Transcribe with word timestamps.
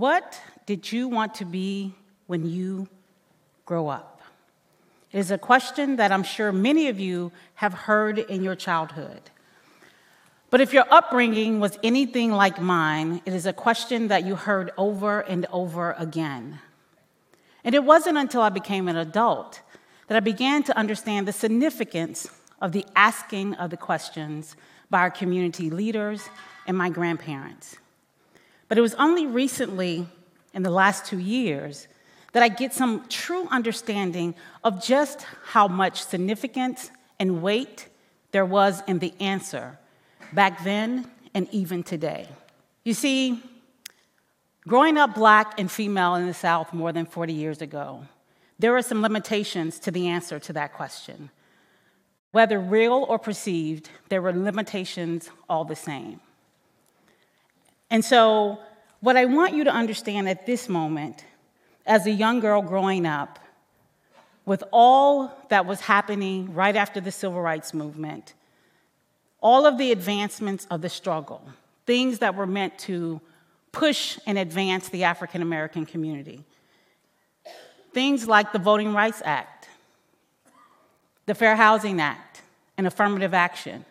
What 0.00 0.40
did 0.64 0.90
you 0.90 1.08
want 1.08 1.34
to 1.34 1.44
be 1.44 1.94
when 2.26 2.46
you 2.46 2.88
grow 3.66 3.88
up? 3.88 4.22
It 5.12 5.18
is 5.18 5.30
a 5.30 5.36
question 5.36 5.96
that 5.96 6.10
I'm 6.10 6.22
sure 6.22 6.52
many 6.52 6.88
of 6.88 6.98
you 6.98 7.32
have 7.56 7.74
heard 7.74 8.18
in 8.18 8.42
your 8.42 8.56
childhood. 8.56 9.20
But 10.48 10.62
if 10.62 10.72
your 10.72 10.86
upbringing 10.90 11.60
was 11.60 11.78
anything 11.82 12.32
like 12.32 12.58
mine, 12.58 13.20
it 13.26 13.34
is 13.34 13.44
a 13.44 13.52
question 13.52 14.08
that 14.08 14.24
you 14.24 14.36
heard 14.36 14.70
over 14.78 15.20
and 15.20 15.44
over 15.52 15.94
again. 15.98 16.60
And 17.62 17.74
it 17.74 17.84
wasn't 17.84 18.16
until 18.16 18.40
I 18.40 18.48
became 18.48 18.88
an 18.88 18.96
adult 18.96 19.60
that 20.06 20.16
I 20.16 20.20
began 20.20 20.62
to 20.62 20.78
understand 20.78 21.28
the 21.28 21.32
significance 21.34 22.26
of 22.62 22.72
the 22.72 22.86
asking 22.96 23.52
of 23.56 23.68
the 23.68 23.76
questions 23.76 24.56
by 24.88 25.00
our 25.00 25.10
community 25.10 25.68
leaders 25.68 26.30
and 26.66 26.74
my 26.74 26.88
grandparents. 26.88 27.76
But 28.70 28.78
it 28.78 28.82
was 28.82 28.94
only 28.94 29.26
recently, 29.26 30.06
in 30.54 30.62
the 30.62 30.70
last 30.70 31.04
two 31.04 31.18
years, 31.18 31.88
that 32.32 32.44
I 32.44 32.48
get 32.48 32.72
some 32.72 33.04
true 33.08 33.48
understanding 33.50 34.36
of 34.62 34.80
just 34.80 35.26
how 35.44 35.66
much 35.66 36.04
significance 36.04 36.92
and 37.18 37.42
weight 37.42 37.88
there 38.30 38.44
was 38.44 38.80
in 38.86 39.00
the 39.00 39.12
answer 39.18 39.76
back 40.32 40.62
then 40.62 41.10
and 41.34 41.48
even 41.50 41.82
today. 41.82 42.28
You 42.84 42.94
see, 42.94 43.42
growing 44.68 44.98
up 44.98 45.16
black 45.16 45.58
and 45.58 45.68
female 45.68 46.14
in 46.14 46.28
the 46.28 46.32
South 46.32 46.72
more 46.72 46.92
than 46.92 47.06
40 47.06 47.32
years 47.32 47.60
ago, 47.60 48.04
there 48.60 48.76
are 48.76 48.82
some 48.82 49.02
limitations 49.02 49.80
to 49.80 49.90
the 49.90 50.06
answer 50.06 50.38
to 50.38 50.52
that 50.52 50.74
question. 50.74 51.30
Whether 52.30 52.60
real 52.60 53.04
or 53.08 53.18
perceived, 53.18 53.90
there 54.10 54.22
were 54.22 54.32
limitations 54.32 55.28
all 55.48 55.64
the 55.64 55.74
same. 55.74 56.20
And 57.90 58.04
so, 58.04 58.58
what 59.00 59.16
I 59.16 59.24
want 59.24 59.54
you 59.54 59.64
to 59.64 59.72
understand 59.72 60.28
at 60.28 60.46
this 60.46 60.68
moment, 60.68 61.24
as 61.86 62.06
a 62.06 62.10
young 62.10 62.40
girl 62.40 62.62
growing 62.62 63.06
up, 63.06 63.38
with 64.44 64.62
all 64.72 65.32
that 65.48 65.66
was 65.66 65.80
happening 65.80 66.54
right 66.54 66.76
after 66.76 67.00
the 67.00 67.12
civil 67.12 67.40
rights 67.40 67.74
movement, 67.74 68.34
all 69.40 69.66
of 69.66 69.78
the 69.78 69.92
advancements 69.92 70.66
of 70.70 70.82
the 70.82 70.88
struggle, 70.88 71.42
things 71.86 72.18
that 72.18 72.34
were 72.34 72.46
meant 72.46 72.78
to 72.78 73.20
push 73.72 74.18
and 74.26 74.38
advance 74.38 74.88
the 74.88 75.04
African 75.04 75.42
American 75.42 75.86
community. 75.86 76.44
Things 77.92 78.28
like 78.28 78.52
the 78.52 78.58
Voting 78.58 78.94
Rights 78.94 79.22
Act, 79.24 79.68
the 81.26 81.34
Fair 81.34 81.56
Housing 81.56 82.00
Act, 82.00 82.42
and 82.76 82.86
affirmative 82.86 83.34
action. 83.34 83.84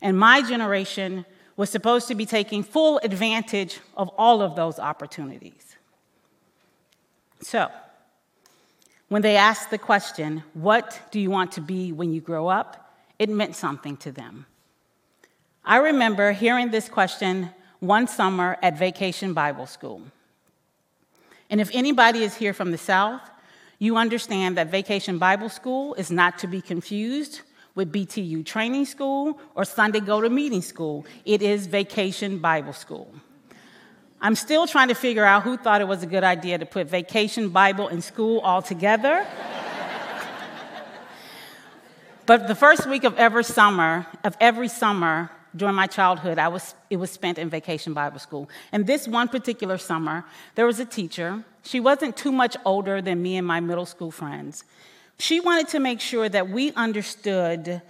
And 0.00 0.18
my 0.18 0.42
generation 0.42 1.24
was 1.58 1.68
supposed 1.68 2.06
to 2.06 2.14
be 2.14 2.24
taking 2.24 2.62
full 2.62 3.00
advantage 3.02 3.80
of 3.96 4.08
all 4.16 4.40
of 4.40 4.54
those 4.54 4.78
opportunities. 4.78 5.76
So, 7.42 7.68
when 9.08 9.22
they 9.22 9.36
asked 9.36 9.70
the 9.70 9.78
question, 9.78 10.44
What 10.54 11.00
do 11.10 11.18
you 11.18 11.30
want 11.30 11.52
to 11.52 11.60
be 11.60 11.92
when 11.92 12.12
you 12.14 12.22
grow 12.22 12.48
up? 12.48 12.86
it 13.18 13.28
meant 13.28 13.56
something 13.56 13.96
to 13.96 14.12
them. 14.12 14.46
I 15.64 15.78
remember 15.78 16.30
hearing 16.30 16.70
this 16.70 16.88
question 16.88 17.50
one 17.80 18.06
summer 18.06 18.56
at 18.62 18.78
Vacation 18.78 19.34
Bible 19.34 19.66
School. 19.66 20.02
And 21.50 21.60
if 21.60 21.68
anybody 21.74 22.22
is 22.22 22.36
here 22.36 22.52
from 22.52 22.70
the 22.70 22.78
South, 22.78 23.28
you 23.80 23.96
understand 23.96 24.56
that 24.56 24.70
Vacation 24.70 25.18
Bible 25.18 25.48
School 25.48 25.94
is 25.94 26.12
not 26.12 26.38
to 26.38 26.46
be 26.46 26.60
confused 26.60 27.40
with 27.78 27.92
BTU 27.92 28.44
Training 28.44 28.86
School 28.86 29.38
or 29.54 29.64
Sunday 29.64 30.00
Go 30.00 30.20
to 30.20 30.28
Meeting 30.28 30.62
School. 30.62 31.06
It 31.24 31.42
is 31.42 31.68
Vacation 31.68 32.38
Bible 32.38 32.72
School. 32.72 33.08
I'm 34.20 34.34
still 34.34 34.66
trying 34.66 34.88
to 34.88 34.96
figure 34.96 35.24
out 35.24 35.44
who 35.44 35.56
thought 35.56 35.80
it 35.80 35.86
was 35.86 36.02
a 36.02 36.06
good 36.06 36.24
idea 36.24 36.58
to 36.58 36.66
put 36.66 36.88
vacation 36.88 37.50
Bible 37.50 37.86
and 37.86 38.02
school 38.02 38.40
all 38.40 38.62
together. 38.62 39.24
but 42.26 42.48
the 42.48 42.56
first 42.56 42.88
week 42.88 43.04
of 43.04 43.14
every 43.14 43.44
summer, 43.44 44.08
of 44.24 44.36
every 44.40 44.66
summer, 44.66 45.30
during 45.54 45.76
my 45.76 45.86
childhood, 45.86 46.36
I 46.36 46.48
was, 46.48 46.74
it 46.90 46.96
was 46.96 47.12
spent 47.12 47.38
in 47.38 47.48
vacation 47.48 47.94
Bible 47.94 48.18
school. 48.18 48.50
And 48.72 48.88
this 48.88 49.06
one 49.06 49.28
particular 49.28 49.78
summer, 49.78 50.24
there 50.56 50.66
was 50.66 50.80
a 50.80 50.84
teacher. 50.84 51.44
She 51.62 51.78
wasn't 51.78 52.16
too 52.16 52.32
much 52.32 52.56
older 52.64 53.00
than 53.00 53.22
me 53.22 53.36
and 53.36 53.46
my 53.46 53.60
middle 53.60 53.86
school 53.86 54.10
friends. 54.10 54.64
She 55.18 55.40
wanted 55.40 55.68
to 55.68 55.80
make 55.80 56.00
sure 56.00 56.28
that 56.28 56.48
we 56.48 56.72
understood 56.72 57.82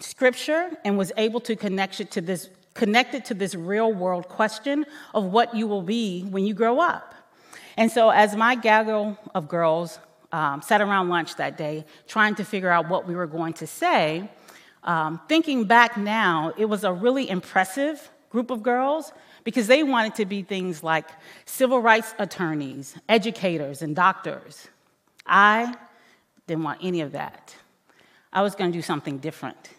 scripture 0.00 0.70
and 0.84 0.98
was 0.98 1.12
able 1.16 1.40
to 1.40 1.54
connect 1.54 2.00
it 2.00 2.10
to 2.12 2.20
this, 2.20 2.48
connect 2.74 3.14
it 3.14 3.24
to 3.26 3.34
this 3.34 3.54
real 3.54 3.92
world 3.92 4.28
question 4.28 4.84
of 5.14 5.24
what 5.24 5.54
you 5.54 5.66
will 5.66 5.82
be 5.82 6.22
when 6.22 6.44
you 6.44 6.52
grow 6.52 6.80
up. 6.80 7.14
And 7.76 7.90
so, 7.90 8.10
as 8.10 8.36
my 8.36 8.54
gaggle 8.54 9.18
of 9.34 9.48
girls 9.48 9.98
um, 10.32 10.62
sat 10.62 10.80
around 10.80 11.08
lunch 11.08 11.36
that 11.36 11.56
day 11.56 11.84
trying 12.08 12.34
to 12.36 12.44
figure 12.44 12.70
out 12.70 12.88
what 12.88 13.06
we 13.06 13.14
were 13.14 13.26
going 13.26 13.52
to 13.54 13.66
say, 13.66 14.28
um, 14.82 15.20
thinking 15.28 15.64
back 15.64 15.96
now, 15.96 16.52
it 16.58 16.66
was 16.66 16.84
a 16.84 16.92
really 16.92 17.28
impressive 17.28 18.10
group 18.30 18.50
of 18.50 18.62
girls 18.62 19.12
because 19.44 19.68
they 19.68 19.82
wanted 19.82 20.14
to 20.16 20.24
be 20.24 20.42
things 20.42 20.82
like 20.82 21.06
civil 21.46 21.80
rights 21.80 22.14
attorneys, 22.18 22.96
educators, 23.08 23.80
and 23.80 23.94
doctors. 23.94 24.68
I 25.26 25.74
didn't 26.46 26.64
want 26.64 26.80
any 26.82 27.00
of 27.00 27.12
that. 27.12 27.54
I 28.32 28.42
was 28.42 28.54
going 28.54 28.72
to 28.72 28.76
do 28.76 28.82
something 28.82 29.18
different. 29.18 29.70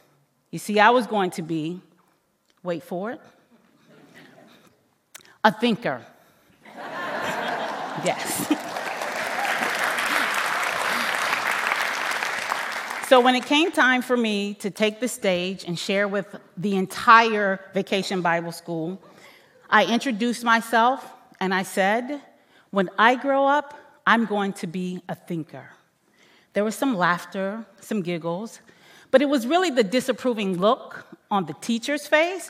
You 0.52 0.59
see, 0.59 0.80
I 0.80 0.90
was 0.90 1.08
going 1.08 1.31
to 1.31 1.42
be, 1.42 1.81
wait 2.64 2.84
for 2.84 3.12
it, 3.12 3.22
a 5.44 5.52
thinker. 5.52 6.02
yes. 8.03 8.52
So, 13.08 13.20
when 13.20 13.36
it 13.36 13.46
came 13.46 13.72
time 13.72 14.02
for 14.02 14.18
me 14.18 14.56
to 14.56 14.72
take 14.72 15.00
the 15.00 15.08
stage 15.08 15.64
and 15.66 15.78
share 15.78 16.08
with 16.08 16.36
the 16.58 16.76
entire 16.76 17.59
Vacation 17.76 18.24
Bible 18.24 18.52
School, 18.52 19.00
I 19.70 19.86
introduced 19.86 20.44
myself 20.44 21.08
and 21.40 21.53
I 21.53 21.62
said, 21.62 22.20
When 22.72 22.90
I 22.97 23.14
grow 23.16 23.46
up, 23.46 23.78
I'm 24.08 24.26
going 24.26 24.53
to 24.53 24.68
be 24.68 25.03
a 25.08 25.14
thinker. 25.14 25.70
There 26.56 26.64
was 26.64 26.74
some 26.74 26.96
laughter, 26.96 27.66
some 27.82 28.02
giggles, 28.02 28.62
but 29.12 29.22
it 29.22 29.26
was 29.26 29.46
really 29.46 29.70
the 29.70 29.84
disapproving 29.84 30.58
look 30.58 31.06
on 31.30 31.46
the 31.48 31.54
teacher's 31.60 32.08
face 32.08 32.50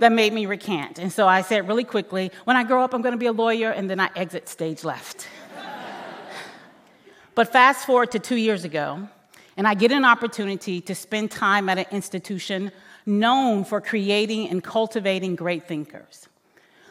that 0.00 0.10
made 0.10 0.32
me 0.32 0.46
recant. 0.46 0.98
And 0.98 1.12
so 1.12 1.28
I 1.28 1.42
said 1.42 1.68
really 1.68 1.84
quickly, 1.84 2.32
When 2.42 2.56
I 2.56 2.64
grow 2.64 2.82
up, 2.82 2.92
I'm 2.92 3.02
going 3.02 3.12
to 3.12 3.18
be 3.18 3.26
a 3.26 3.32
lawyer, 3.32 3.70
and 3.70 3.88
then 3.88 4.00
I 4.00 4.10
exit 4.16 4.48
stage 4.48 4.82
left. 4.82 5.28
but 7.36 7.52
fast 7.52 7.86
forward 7.86 8.10
to 8.10 8.18
two 8.18 8.34
years 8.34 8.64
ago, 8.64 9.08
and 9.56 9.68
I 9.68 9.74
get 9.74 9.92
an 9.92 10.04
opportunity 10.04 10.80
to 10.80 10.94
spend 10.96 11.30
time 11.30 11.68
at 11.68 11.78
an 11.78 11.86
institution 11.92 12.72
known 13.06 13.64
for 13.64 13.80
creating 13.80 14.48
and 14.48 14.62
cultivating 14.62 15.36
great 15.36 15.68
thinkers. 15.68 16.28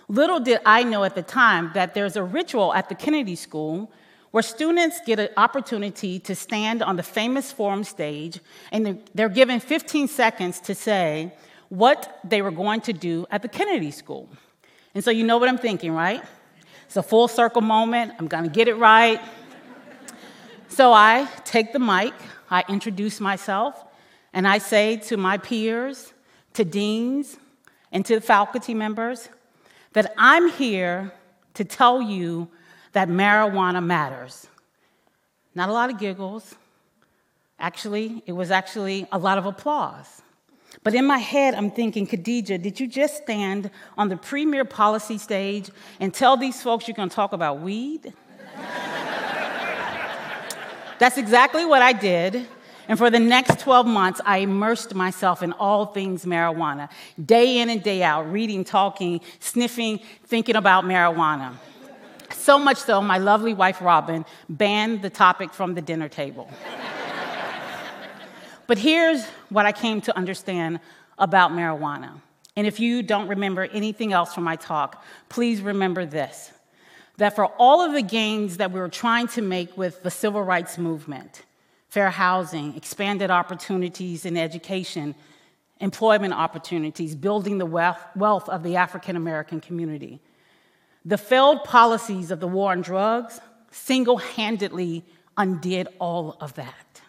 Little 0.08 0.40
did 0.40 0.62
I 0.66 0.84
know 0.84 1.04
at 1.04 1.16
the 1.16 1.22
time 1.22 1.72
that 1.74 1.94
there's 1.94 2.16
a 2.16 2.24
ritual 2.24 2.74
at 2.74 2.88
the 2.88 2.96
Kennedy 2.96 3.36
School 3.36 3.92
where 4.36 4.44
students 4.44 5.00
get 5.06 5.18
an 5.18 5.30
opportunity 5.38 6.20
to 6.20 6.36
stand 6.36 6.84
on 6.84 6.98
the 6.98 7.04
famous 7.04 7.54
forum 7.54 7.86
stage 7.86 8.42
and 8.74 9.02
they're 9.14 9.30
given 9.30 9.62
15 9.62 10.10
seconds 10.10 10.60
to 10.60 10.76
say 10.76 11.34
what 11.70 12.20
they 12.22 12.42
were 12.42 12.52
going 12.52 12.82
to 12.82 12.92
do 12.92 13.26
at 13.32 13.42
the 13.42 13.48
Kennedy 13.48 13.92
School. 13.92 14.28
And 14.94 15.02
so 15.02 15.10
you 15.10 15.24
know 15.24 15.38
what 15.38 15.48
I'm 15.48 15.58
thinking, 15.58 15.94
right? 15.94 16.22
It's 16.86 16.98
a 16.98 17.02
full 17.02 17.30
circle 17.30 17.62
moment. 17.62 18.12
I'm 18.20 18.28
going 18.28 18.44
to 18.44 18.50
get 18.50 18.68
it 18.68 18.74
right. 18.74 19.22
So 20.68 20.92
I 20.92 21.30
take 21.46 21.72
the 21.72 21.80
mic, 21.80 22.14
I 22.52 22.66
introduce 22.68 23.22
myself 23.22 23.86
and 24.34 24.46
I 24.46 24.58
say 24.58 24.98
to 24.98 25.16
my 25.16 25.38
peers, 25.38 26.12
to 26.56 26.66
deans, 26.66 27.38
and 27.90 28.06
to 28.08 28.20
faculty 28.20 28.74
members 28.74 29.30
that 29.94 30.14
I'm 30.18 30.52
here 30.52 31.14
to 31.54 31.64
tell 31.64 32.02
you 32.02 32.50
that 32.96 33.10
marijuana 33.10 33.86
matters. 33.86 34.48
Not 35.54 35.68
a 35.68 35.74
lot 35.74 35.90
of 35.90 36.00
giggles. 36.00 36.56
Actually, 37.60 38.24
it 38.26 38.32
was 38.32 38.52
actually 38.52 39.06
a 39.12 39.18
lot 39.18 39.38
of 39.38 39.46
applause. 39.46 40.22
But 40.82 40.96
in 40.96 41.06
my 41.06 41.18
head, 41.18 41.56
I'm 41.56 41.72
thinking, 41.72 42.08
Khadija, 42.08 42.62
did 42.62 42.80
you 42.80 42.88
just 42.88 43.18
stand 43.18 43.70
on 43.98 44.08
the 44.08 44.16
premier 44.16 44.64
policy 44.64 45.18
stage 45.18 45.70
and 46.00 46.14
tell 46.14 46.38
these 46.38 46.64
folks 46.64 46.88
you're 46.88 46.96
going 46.96 47.10
to 47.10 47.16
talk 47.16 47.34
about 47.34 47.60
weed? 47.60 48.14
That's 50.98 51.18
exactly 51.18 51.66
what 51.66 51.82
I 51.82 51.92
did. 51.92 52.48
And 52.88 52.98
for 52.98 53.10
the 53.10 53.20
next 53.20 53.60
12 53.60 53.88
months, 53.88 54.22
I 54.26 54.38
immersed 54.38 54.96
myself 54.96 55.44
in 55.44 55.52
all 55.54 55.88
things 55.88 56.24
marijuana, 56.24 56.90
day 57.24 57.58
in 57.58 57.70
and 57.70 57.84
day 57.84 58.04
out, 58.04 58.32
reading, 58.32 58.64
talking, 58.64 59.20
sniffing, 59.42 60.00
thinking 60.28 60.56
about 60.56 60.86
marijuana. 60.86 61.56
So 62.46 62.60
much 62.60 62.78
so, 62.78 63.02
my 63.02 63.18
lovely 63.18 63.56
wife 63.56 63.82
Robin 63.82 64.24
banned 64.48 65.02
the 65.02 65.10
topic 65.10 65.52
from 65.52 65.74
the 65.74 65.82
dinner 65.82 66.08
table. 66.08 66.48
but 68.68 68.78
here's 68.78 69.26
what 69.50 69.66
I 69.66 69.72
came 69.72 70.00
to 70.02 70.16
understand 70.16 70.80
about 71.18 71.54
marijuana. 71.54 72.22
And 72.56 72.68
if 72.68 72.80
you 72.80 73.02
don't 73.02 73.30
remember 73.30 73.64
anything 73.64 74.14
else 74.14 74.36
from 74.36 74.44
my 74.44 74.58
talk, 74.58 75.04
please 75.28 75.60
remember 75.60 76.06
this 76.06 76.52
that 77.18 77.36
for 77.36 77.48
all 77.58 77.82
of 77.82 77.94
the 77.94 78.04
gains 78.04 78.58
that 78.58 78.72
we 78.72 78.80
were 78.80 78.90
trying 78.90 79.28
to 79.30 79.42
make 79.42 79.76
with 79.76 80.04
the 80.04 80.12
civil 80.12 80.44
rights 80.44 80.78
movement, 80.78 81.42
fair 81.90 82.12
housing, 82.12 82.76
expanded 82.76 83.32
opportunities 83.32 84.24
in 84.24 84.38
education, 84.38 85.16
employment 85.80 86.36
opportunities, 86.36 87.16
building 87.16 87.58
the 87.58 87.66
wealth, 87.66 88.06
wealth 88.16 88.48
of 88.50 88.62
the 88.62 88.76
African 88.76 89.16
American 89.16 89.60
community. 89.60 90.20
The 91.06 91.18
failed 91.18 91.64
policies 91.64 92.32
of 92.32 92.40
the 92.40 92.48
war 92.48 92.72
on 92.72 92.82
drugs 92.82 93.40
single 93.72 94.18
handedly 94.18 95.06
undid 95.38 95.88
all 96.00 96.36
of 96.42 96.56
that. 96.56 97.02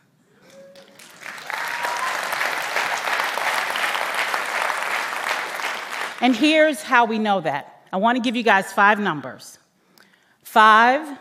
And 6.20 6.34
here's 6.34 6.82
how 6.82 7.04
we 7.04 7.18
know 7.18 7.40
that. 7.40 7.84
I 7.92 7.98
want 7.98 8.16
to 8.16 8.22
give 8.22 8.36
you 8.36 8.42
guys 8.42 8.72
five 8.72 8.98
numbers 8.98 9.58
five, 10.42 11.18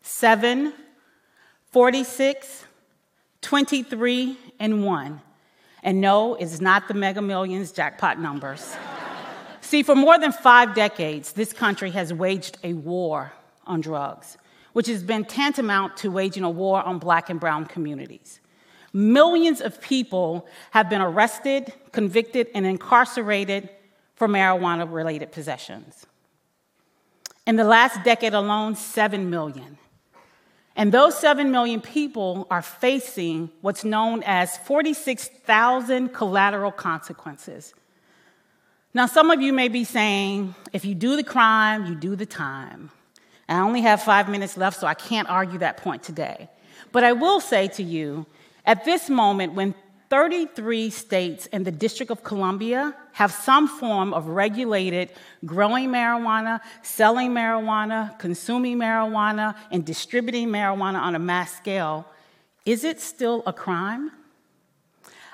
seven, 0.00 0.72
46, 1.72 2.64
23, 3.42 4.38
and 4.58 4.84
1. 4.84 5.20
And 5.82 6.00
no, 6.00 6.34
it's 6.36 6.60
not 6.60 6.88
the 6.88 6.94
mega 6.94 7.20
millions 7.20 7.72
jackpot 7.72 8.18
numbers. 8.18 8.76
See, 9.74 9.82
for 9.82 9.96
more 9.96 10.16
than 10.20 10.30
five 10.30 10.72
decades, 10.72 11.32
this 11.32 11.52
country 11.52 11.90
has 11.90 12.14
waged 12.14 12.58
a 12.62 12.74
war 12.74 13.32
on 13.66 13.80
drugs, 13.80 14.38
which 14.72 14.86
has 14.86 15.02
been 15.02 15.24
tantamount 15.24 15.96
to 15.96 16.12
waging 16.12 16.44
a 16.44 16.48
war 16.48 16.80
on 16.80 17.00
black 17.00 17.28
and 17.28 17.40
brown 17.40 17.66
communities. 17.66 18.38
Millions 18.92 19.60
of 19.60 19.80
people 19.80 20.46
have 20.70 20.88
been 20.88 21.00
arrested, 21.00 21.72
convicted, 21.90 22.46
and 22.54 22.64
incarcerated 22.64 23.68
for 24.14 24.28
marijuana 24.28 24.86
related 24.88 25.32
possessions. 25.32 26.06
In 27.44 27.56
the 27.56 27.64
last 27.64 28.04
decade 28.04 28.32
alone, 28.32 28.76
7 28.76 29.28
million. 29.28 29.76
And 30.76 30.92
those 30.92 31.18
7 31.18 31.50
million 31.50 31.80
people 31.80 32.46
are 32.48 32.62
facing 32.62 33.50
what's 33.60 33.82
known 33.82 34.22
as 34.24 34.56
46,000 34.56 36.10
collateral 36.10 36.70
consequences. 36.70 37.74
Now, 38.96 39.06
some 39.06 39.32
of 39.32 39.42
you 39.42 39.52
may 39.52 39.66
be 39.66 39.82
saying, 39.82 40.54
if 40.72 40.84
you 40.84 40.94
do 40.94 41.16
the 41.16 41.24
crime, 41.24 41.86
you 41.86 41.96
do 41.96 42.14
the 42.14 42.26
time. 42.26 42.90
And 43.48 43.58
I 43.58 43.62
only 43.62 43.80
have 43.80 44.00
five 44.00 44.28
minutes 44.28 44.56
left, 44.56 44.78
so 44.78 44.86
I 44.86 44.94
can't 44.94 45.28
argue 45.28 45.58
that 45.58 45.78
point 45.78 46.04
today. 46.04 46.48
But 46.92 47.02
I 47.02 47.12
will 47.12 47.40
say 47.40 47.66
to 47.68 47.82
you, 47.82 48.24
at 48.64 48.84
this 48.84 49.10
moment, 49.10 49.54
when 49.54 49.74
33 50.10 50.90
states 50.90 51.48
and 51.52 51.64
the 51.64 51.72
District 51.72 52.12
of 52.12 52.22
Columbia 52.22 52.94
have 53.14 53.32
some 53.32 53.66
form 53.66 54.14
of 54.14 54.28
regulated 54.28 55.10
growing 55.44 55.88
marijuana, 55.88 56.60
selling 56.82 57.32
marijuana, 57.32 58.16
consuming 58.20 58.78
marijuana, 58.78 59.56
and 59.72 59.84
distributing 59.84 60.48
marijuana 60.50 61.00
on 61.00 61.16
a 61.16 61.18
mass 61.18 61.56
scale. 61.56 62.06
Is 62.64 62.84
it 62.84 63.00
still 63.00 63.42
a 63.44 63.52
crime? 63.52 64.12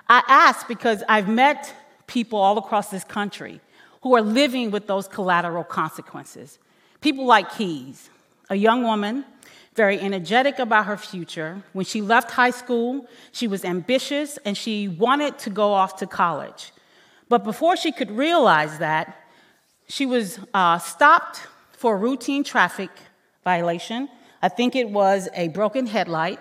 I 0.09 0.23
ask 0.27 0.67
because 0.67 1.03
I've 1.11 1.29
met 1.29 1.75
people 2.11 2.39
all 2.39 2.59
across 2.59 2.91
this 2.91 3.05
country 3.05 3.61
who 4.03 4.15
are 4.17 4.23
living 4.23 4.71
with 4.71 4.87
those 4.87 5.07
collateral 5.07 5.65
consequences. 5.65 6.59
People 7.01 7.25
like 7.25 7.47
Keys, 7.57 8.11
a 8.51 8.57
young 8.57 8.83
woman 8.83 9.25
very 9.75 10.01
energetic 10.01 10.59
about 10.59 10.87
her 10.87 10.97
future. 10.97 11.63
When 11.73 11.87
she 11.87 12.03
left 12.03 12.33
high 12.33 12.51
school, 12.51 13.07
she 13.33 13.47
was 13.47 13.65
ambitious 13.65 14.39
and 14.45 14.57
she 14.57 14.89
wanted 14.89 15.39
to 15.39 15.51
go 15.51 15.73
off 15.73 15.97
to 15.99 16.07
college. 16.07 16.73
But 17.29 17.45
before 17.45 17.77
she 17.77 17.93
could 17.93 18.11
realize 18.11 18.79
that, 18.79 19.17
she 19.89 20.07
was 20.07 20.39
uh, 20.53 20.79
stopped 20.79 21.47
for 21.73 21.95
a 21.95 21.97
routine 21.97 22.43
traffic 22.45 22.91
violation. 23.45 24.09
I 24.43 24.49
think 24.49 24.75
it 24.75 24.91
was 24.91 25.29
a 25.35 25.49
broken 25.49 25.87
headlight. 25.87 26.41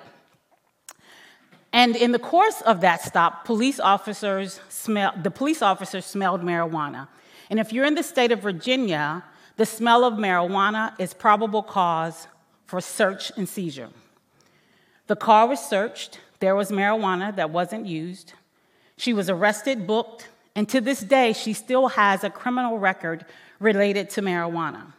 And 1.72 1.96
in 1.96 2.12
the 2.12 2.20
course 2.20 2.62
of 2.62 2.82
that 2.82 3.02
stop, 3.02 3.46
police 3.46 3.80
officers 3.80 4.60
smell, 4.70 5.14
the 5.22 5.32
police 5.32 5.62
officers 5.62 6.06
smelled 6.06 6.42
marijuana. 6.42 7.08
And 7.50 7.60
if 7.60 7.72
you're 7.72 7.86
in 7.86 7.96
the 7.96 8.04
state 8.04 8.32
of 8.32 8.42
Virginia, 8.42 9.24
the 9.58 9.66
smell 9.66 10.04
of 10.04 10.16
marijuana 10.16 11.00
is 11.00 11.14
probable 11.14 11.64
cause 11.64 12.28
for 12.66 12.82
search 12.82 13.32
and 13.36 13.48
seizure. 13.48 13.90
The 15.08 15.16
car 15.16 15.48
was 15.48 15.60
searched. 15.60 16.20
There 16.40 16.56
was 16.56 16.72
marijuana 16.72 17.36
that 17.36 17.50
wasn't 17.50 17.86
used. 17.86 18.34
She 18.98 19.14
was 19.14 19.30
arrested, 19.30 19.88
booked, 19.88 20.30
and 20.56 20.68
to 20.70 20.82
this 20.82 21.00
day, 21.00 21.34
she 21.34 21.54
still 21.54 21.88
has 21.90 22.24
a 22.24 22.30
criminal 22.30 22.80
record 22.80 23.26
related 23.60 24.10
to 24.12 24.22
marijuana. 24.22 24.94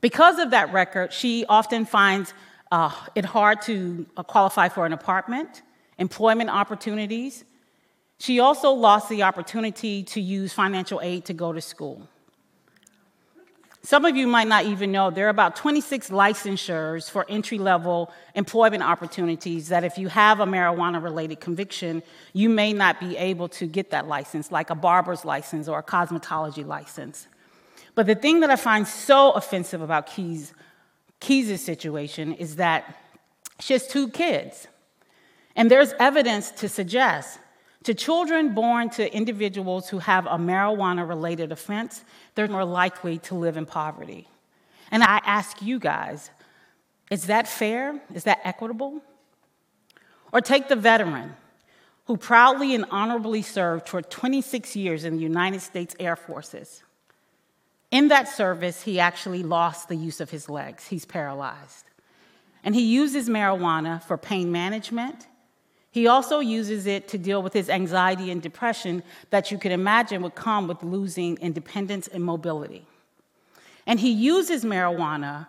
Because 0.00 0.38
of 0.38 0.50
that 0.50 0.72
record, 0.72 1.12
she 1.12 1.44
often 1.48 1.84
finds 1.84 2.34
uh, 2.72 2.90
it 3.14 3.26
hard 3.26 3.60
to 3.60 4.06
uh, 4.16 4.22
qualify 4.22 4.68
for 4.68 4.86
an 4.86 4.94
apartment, 4.94 5.60
employment 5.98 6.48
opportunities. 6.48 7.44
She 8.18 8.40
also 8.40 8.70
lost 8.70 9.10
the 9.10 9.24
opportunity 9.24 10.02
to 10.04 10.20
use 10.20 10.54
financial 10.54 10.98
aid 11.02 11.26
to 11.26 11.34
go 11.34 11.52
to 11.52 11.60
school. 11.60 12.08
Some 13.82 14.06
of 14.06 14.16
you 14.16 14.26
might 14.26 14.48
not 14.48 14.64
even 14.64 14.90
know 14.90 15.10
there 15.10 15.26
are 15.26 15.28
about 15.28 15.54
26 15.56 16.08
licensures 16.10 17.10
for 17.10 17.26
entry 17.28 17.58
level 17.58 18.10
employment 18.34 18.82
opportunities 18.82 19.68
that 19.68 19.84
if 19.84 19.98
you 19.98 20.08
have 20.08 20.40
a 20.40 20.46
marijuana 20.46 21.02
related 21.02 21.40
conviction, 21.40 22.02
you 22.32 22.48
may 22.48 22.72
not 22.72 22.98
be 23.00 23.18
able 23.18 23.48
to 23.48 23.66
get 23.66 23.90
that 23.90 24.08
license, 24.08 24.50
like 24.50 24.70
a 24.70 24.74
barber's 24.74 25.26
license 25.26 25.68
or 25.68 25.80
a 25.80 25.82
cosmetology 25.82 26.64
license. 26.64 27.26
But 27.94 28.06
the 28.06 28.14
thing 28.14 28.40
that 28.40 28.48
I 28.48 28.56
find 28.56 28.88
so 28.88 29.32
offensive 29.32 29.82
about 29.82 30.06
Keys, 30.06 30.54
Keys' 31.22 31.64
situation 31.64 32.32
is 32.32 32.56
that 32.56 32.96
she 33.60 33.74
has 33.74 33.86
two 33.86 34.08
kids. 34.08 34.66
And 35.54 35.70
there's 35.70 35.94
evidence 36.00 36.50
to 36.52 36.68
suggest 36.68 37.38
to 37.84 37.94
children 37.94 38.54
born 38.54 38.90
to 38.90 39.14
individuals 39.14 39.88
who 39.88 40.00
have 40.00 40.26
a 40.26 40.36
marijuana 40.36 41.08
related 41.08 41.52
offense, 41.52 42.04
they're 42.34 42.48
more 42.48 42.64
likely 42.64 43.18
to 43.18 43.36
live 43.36 43.56
in 43.56 43.66
poverty. 43.66 44.26
And 44.90 45.04
I 45.04 45.20
ask 45.24 45.62
you 45.62 45.78
guys, 45.78 46.30
is 47.08 47.26
that 47.26 47.46
fair? 47.46 48.00
Is 48.12 48.24
that 48.24 48.40
equitable? 48.42 49.00
Or 50.32 50.40
take 50.40 50.66
the 50.66 50.76
veteran 50.76 51.36
who 52.06 52.16
proudly 52.16 52.74
and 52.74 52.84
honorably 52.90 53.42
served 53.42 53.88
for 53.88 54.02
26 54.02 54.74
years 54.74 55.04
in 55.04 55.16
the 55.16 55.22
United 55.22 55.60
States 55.60 55.94
Air 56.00 56.16
Forces. 56.16 56.82
In 57.92 58.08
that 58.08 58.26
service, 58.26 58.82
he 58.82 58.98
actually 58.98 59.44
lost 59.44 59.88
the 59.88 59.94
use 59.94 60.20
of 60.20 60.30
his 60.30 60.48
legs, 60.48 60.88
he's 60.88 61.04
paralyzed. 61.04 61.84
And 62.64 62.74
he 62.74 62.82
uses 62.82 63.28
marijuana 63.28 64.02
for 64.02 64.18
pain 64.18 64.50
management 64.50 65.28
he 65.92 66.06
also 66.06 66.40
uses 66.40 66.86
it 66.86 67.06
to 67.08 67.18
deal 67.18 67.42
with 67.42 67.52
his 67.52 67.68
anxiety 67.68 68.30
and 68.30 68.40
depression 68.40 69.02
that 69.28 69.50
you 69.50 69.58
could 69.58 69.72
imagine 69.72 70.22
would 70.22 70.34
come 70.34 70.66
with 70.66 70.82
losing 70.82 71.36
independence 71.36 72.08
and 72.08 72.24
mobility. 72.24 72.86
And 73.86 74.00
he 74.00 74.10
uses 74.10 74.64
marijuana 74.64 75.46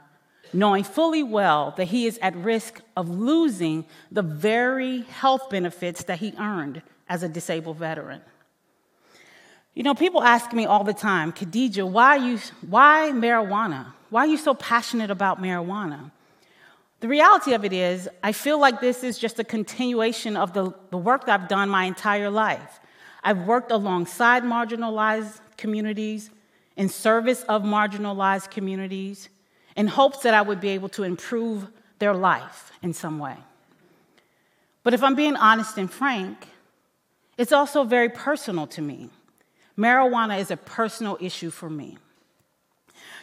knowing 0.52 0.84
fully 0.84 1.24
well 1.24 1.74
that 1.78 1.86
he 1.86 2.06
is 2.06 2.20
at 2.22 2.36
risk 2.36 2.82
of 2.98 3.10
losing 3.10 3.86
the 4.12 4.22
very 4.22 5.04
health 5.04 5.50
benefits 5.50 6.04
that 6.04 6.20
he 6.20 6.34
earned 6.38 6.82
as 7.08 7.24
a 7.24 7.30
disabled 7.30 7.78
veteran. 7.78 8.22
You 9.74 9.82
know, 9.82 9.96
people 9.96 10.22
ask 10.22 10.54
me 10.54 10.66
all 10.66 10.84
the 10.84 10.94
time, 10.94 11.32
Khadija, 11.32 11.90
why, 11.90 12.18
you, 12.18 12.40
why 12.70 13.12
marijuana? 13.14 13.88
Why 14.12 14.22
are 14.22 14.28
you 14.28 14.38
so 14.38 14.54
passionate 14.54 15.10
about 15.10 15.42
marijuana? 15.42 16.12
The 17.00 17.08
reality 17.08 17.54
of 17.54 17.66
it 17.66 17.74
is, 17.74 18.08
I 18.22 18.32
feel 18.32 18.60
like 18.60 18.80
this 18.80 19.04
is 19.04 19.18
just 19.18 19.40
a 19.40 19.44
continuation 19.44 20.38
of 20.38 20.54
the, 20.54 20.74
the 20.92 20.98
work 20.98 21.26
that 21.26 21.42
I've 21.42 21.50
done 21.50 21.70
my 21.70 21.86
entire 21.86 22.30
life. 22.30 22.80
I've 23.24 23.40
worked 23.40 23.72
alongside 23.72 24.44
marginalized 24.44 25.40
communities, 25.58 26.30
in 26.76 26.88
service 26.88 27.44
of 27.44 27.64
marginalized 27.64 28.52
communities, 28.52 29.30
in 29.76 29.88
hopes 29.88 30.20
that 30.20 30.34
I 30.34 30.42
would 30.42 30.62
be 30.62 30.70
able 30.70 30.90
to 30.90 31.04
improve 31.04 31.68
their 32.00 32.14
life 32.14 32.72
in 32.82 32.94
some 32.94 33.18
way. 33.18 33.38
But 34.84 34.94
if 34.94 35.04
I'm 35.04 35.16
being 35.16 35.36
honest 35.36 35.78
and 35.78 35.92
frank, 35.92 36.48
it's 37.38 37.52
also 37.52 37.84
very 37.84 38.10
personal 38.10 38.68
to 38.68 38.82
me. 38.82 39.10
Marijuana 39.78 40.40
is 40.40 40.52
a 40.52 40.58
personal 40.58 41.18
issue 41.20 41.50
for 41.50 41.70
me. 41.70 41.98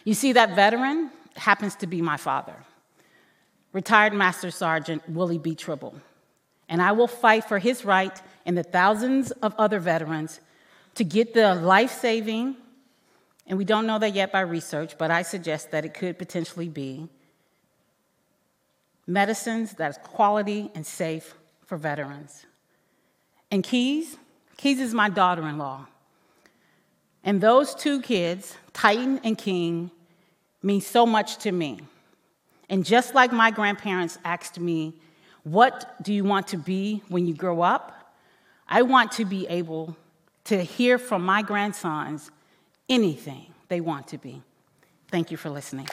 You 0.03 0.13
see, 0.13 0.33
that 0.33 0.55
veteran 0.55 1.11
happens 1.35 1.75
to 1.77 1.87
be 1.87 2.01
my 2.01 2.17
father 2.17 2.55
retired 3.73 4.13
Master 4.13 4.51
Sergeant 4.51 5.07
Willie 5.09 5.37
B. 5.37 5.55
Tribble. 5.55 5.95
And 6.67 6.81
I 6.81 6.91
will 6.91 7.07
fight 7.07 7.45
for 7.45 7.59
his 7.59 7.83
right 7.85 8.21
and 8.45 8.57
the 8.57 8.63
thousands 8.63 9.31
of 9.31 9.53
other 9.57 9.79
veterans 9.79 10.39
to 10.95 11.03
get 11.03 11.33
the 11.33 11.55
life 11.55 11.91
saving, 11.91 12.55
and 13.47 13.57
we 13.57 13.65
don't 13.65 13.87
know 13.87 13.99
that 13.99 14.13
yet 14.13 14.31
by 14.31 14.41
research, 14.41 14.97
but 14.97 15.11
I 15.11 15.21
suggest 15.21 15.71
that 15.71 15.85
it 15.85 15.93
could 15.93 16.17
potentially 16.17 16.69
be 16.69 17.07
medicines 19.07 19.73
that 19.73 19.89
is 19.91 19.97
quality 19.97 20.69
and 20.75 20.85
safe 20.85 21.33
for 21.65 21.77
veterans. 21.77 22.45
And 23.49 23.63
Keys, 23.63 24.17
Keys 24.57 24.79
is 24.79 24.93
my 24.93 25.09
daughter 25.09 25.47
in 25.47 25.57
law. 25.57 25.87
And 27.23 27.39
those 27.39 27.75
two 27.75 28.01
kids, 28.01 28.55
Titan 28.73 29.19
and 29.23 29.37
King, 29.37 29.91
mean 30.63 30.81
so 30.81 31.05
much 31.05 31.37
to 31.37 31.51
me. 31.51 31.79
And 32.69 32.85
just 32.85 33.13
like 33.13 33.31
my 33.31 33.51
grandparents 33.51 34.17
asked 34.23 34.59
me, 34.59 34.93
What 35.43 36.01
do 36.01 36.13
you 36.13 36.23
want 36.23 36.47
to 36.49 36.57
be 36.57 37.03
when 37.09 37.27
you 37.27 37.33
grow 37.33 37.61
up? 37.61 38.15
I 38.67 38.83
want 38.83 39.11
to 39.13 39.25
be 39.25 39.47
able 39.47 39.97
to 40.45 40.63
hear 40.63 40.97
from 40.97 41.23
my 41.23 41.41
grandsons 41.41 42.31
anything 42.87 43.53
they 43.67 43.81
want 43.81 44.07
to 44.07 44.17
be. 44.17 44.41
Thank 45.09 45.29
you 45.29 45.37
for 45.37 45.49
listening. 45.49 45.87